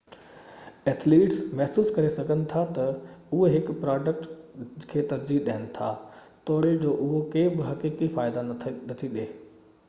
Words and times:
athletes 0.91 1.41
محسوس 1.57 1.91
ڪري 1.97 2.07
سگھن 2.15 2.39
ٿا 2.53 2.63
ته 2.77 2.87
اهي 2.87 3.51
هڪ 3.57 3.75
پراڊڪٽ 3.83 4.87
کي 4.95 5.05
ترجيح 5.13 5.45
ڏين 5.51 5.69
ٿا 5.77 5.91
توڙي 6.51 6.75
جو 6.87 6.97
اهو 7.05 7.23
ڪي 7.37 7.47
به 7.59 7.71
حقيقي 7.71 8.11
فائدا 8.17 8.47
نٿي 8.51 8.77
ڏئي 9.15 9.31